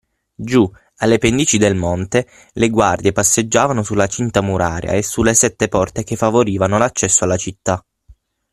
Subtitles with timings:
[0.33, 6.03] giù, alle pendici del monte, le guardie passeggiavano sulla cinta muraria e sulle sette porte
[6.03, 7.85] che favorivano l’accesso alla città.